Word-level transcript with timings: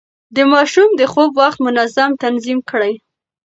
د 0.35 0.37
ماشوم 0.51 0.89
د 0.99 1.01
خوب 1.11 1.31
وخت 1.41 1.59
منظم 1.67 2.11
تنظيم 2.23 2.59
کړئ. 2.69 2.93